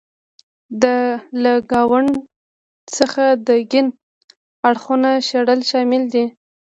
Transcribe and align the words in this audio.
له 1.43 1.53
ګوند 1.71 2.11
څخه 2.97 3.23
د 3.47 3.49
کیڼ 3.71 3.85
اړخو 4.67 4.95
شړل 5.27 5.59
شامل 5.69 6.03
و. 6.13 6.15